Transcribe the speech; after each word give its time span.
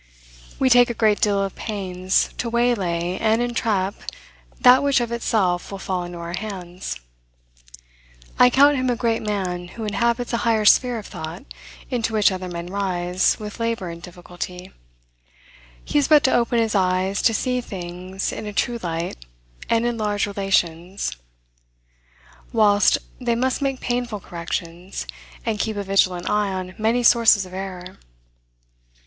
We 0.57 0.67
take 0.71 0.89
a 0.89 0.95
great 0.95 1.21
deal 1.21 1.39
of 1.43 1.53
pains 1.55 2.33
to 2.39 2.49
waylay 2.49 3.19
and 3.19 3.39
entrap 3.39 3.93
that 4.61 4.81
which 4.81 4.99
of 4.99 5.11
itself 5.11 5.71
will 5.71 5.77
fall 5.77 6.03
into 6.03 6.17
our 6.17 6.33
hands. 6.33 6.99
I 8.39 8.49
count 8.49 8.77
him 8.77 8.89
a 8.89 8.95
great 8.95 9.21
man 9.21 9.67
who 9.67 9.83
inhabits 9.83 10.33
a 10.33 10.37
higher 10.37 10.65
sphere 10.65 10.97
of 10.97 11.05
thought, 11.05 11.45
into 11.91 12.13
which 12.13 12.31
other 12.31 12.47
men 12.49 12.65
rise 12.65 13.37
with 13.39 13.59
labor 13.59 13.89
and 13.89 14.01
difficulty; 14.01 14.71
he 15.85 15.99
has 15.99 16.07
but 16.07 16.23
to 16.23 16.33
open 16.33 16.57
his 16.57 16.73
eyes 16.73 17.21
to 17.21 17.31
see 17.31 17.61
things 17.61 18.31
in 18.31 18.47
a 18.47 18.53
true 18.53 18.79
light, 18.81 19.23
and 19.69 19.85
in 19.85 19.99
large 19.99 20.25
relations; 20.25 21.15
whilst 22.51 22.97
they 23.19 23.35
must 23.35 23.61
make 23.61 23.79
painful 23.81 24.19
corrections, 24.19 25.05
and 25.45 25.59
keep 25.59 25.77
a 25.77 25.83
vigilant 25.83 26.27
eye 26.27 26.49
on 26.51 26.73
many 26.79 27.03
sources 27.03 27.45
of 27.45 27.53
error. 27.53 27.99